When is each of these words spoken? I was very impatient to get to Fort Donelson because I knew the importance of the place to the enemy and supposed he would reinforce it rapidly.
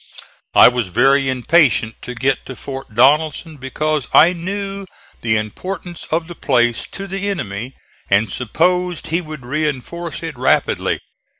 I 0.55 0.67
was 0.67 0.87
very 0.87 1.29
impatient 1.29 1.93
to 2.01 2.15
get 2.15 2.43
to 2.47 2.55
Fort 2.55 2.95
Donelson 2.95 3.57
because 3.57 4.07
I 4.15 4.33
knew 4.33 4.87
the 5.21 5.37
importance 5.37 6.05
of 6.09 6.27
the 6.27 6.33
place 6.33 6.87
to 6.93 7.05
the 7.05 7.29
enemy 7.29 7.75
and 8.09 8.31
supposed 8.33 9.09
he 9.09 9.21
would 9.21 9.45
reinforce 9.45 10.23
it 10.23 10.35
rapidly. 10.39 11.01